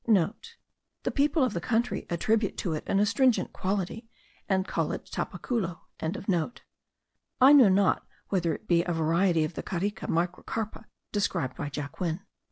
[0.03, 4.09] *(* The people of the country attribute to it an astringent quality,
[4.49, 5.81] and call it tapaculo.)
[7.39, 12.21] I know not whether it be a variety of the Carica microcarpa, described by Jacquin.